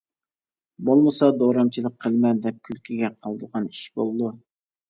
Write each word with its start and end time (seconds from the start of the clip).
بولمىسا 0.89 1.29
دورامچىلىق 1.41 1.99
قىلىمەن 2.05 2.41
دەپ 2.47 2.57
كۈلكىگە 2.69 3.13
قالىدىغان 3.27 3.73
ئىش 3.73 3.83
بولىدۇ. 4.01 4.35